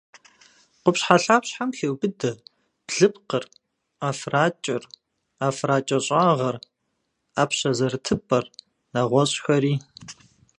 Къупщхьэлъапщхьэм 0.83 1.69
хеубыдэ 1.77 2.31
блыпкъыр, 2.87 3.45
ӏэфракӏэр, 3.99 4.83
ӏэфракӏэщӏагъыр, 5.37 6.55
ӏэпщэ 7.33 7.71
зэрытыпӏэр, 7.77 8.45
нэгъуэщӏхэри. 8.93 9.73